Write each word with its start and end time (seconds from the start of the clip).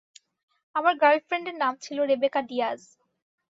আমার 0.75 0.93
গার্লফ্রেন্ডের 1.01 1.55
নাম 1.57 1.73
ছিল 1.83 1.97
রেবেকা 2.11 2.41
ডিয়াজ। 2.49 2.79